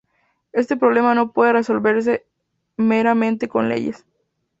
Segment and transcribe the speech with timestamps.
[0.51, 2.25] Este problema no puede resolverse
[2.75, 4.03] meramente con leyes.